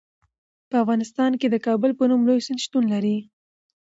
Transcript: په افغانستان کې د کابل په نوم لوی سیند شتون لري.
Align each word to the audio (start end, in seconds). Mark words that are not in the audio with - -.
په 0.69 0.75
افغانستان 0.83 1.31
کې 1.39 1.47
د 1.49 1.55
کابل 1.67 1.91
په 1.99 2.03
نوم 2.09 2.21
لوی 2.27 2.41
سیند 2.45 2.63
شتون 2.65 2.83
لري. 2.93 3.17